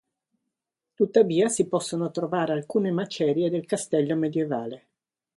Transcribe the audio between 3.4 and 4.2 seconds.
del castello